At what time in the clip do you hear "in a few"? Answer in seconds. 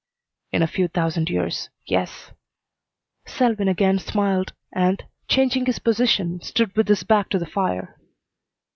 0.51-0.87